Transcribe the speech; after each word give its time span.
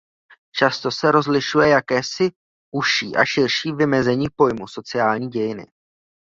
Často 0.51 0.91
se 0.91 1.11
rozlišuje 1.11 1.69
jakési 1.69 2.31
užší 2.75 3.15
a 3.15 3.25
širší 3.25 3.71
vymezení 3.71 4.25
pojmu 4.37 4.67
sociální 4.67 5.27
dějiny. 5.29 5.67